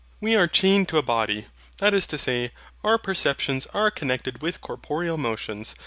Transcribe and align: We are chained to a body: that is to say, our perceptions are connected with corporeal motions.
We 0.19 0.35
are 0.35 0.47
chained 0.47 0.89
to 0.89 0.97
a 0.97 1.03
body: 1.03 1.45
that 1.77 1.93
is 1.93 2.07
to 2.07 2.17
say, 2.17 2.51
our 2.83 2.97
perceptions 2.97 3.67
are 3.71 3.91
connected 3.91 4.41
with 4.41 4.59
corporeal 4.59 5.17
motions. 5.17 5.75